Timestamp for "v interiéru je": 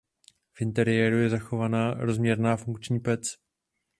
0.53-1.29